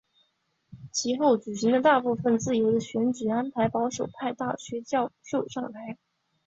[0.91, 5.95] 其后举行的大部分自由的选举安排保守派大学教授上台。